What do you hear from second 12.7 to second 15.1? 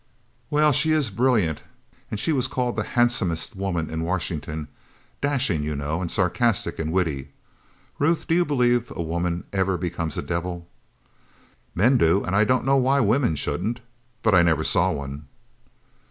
why women shouldn't. But I never saw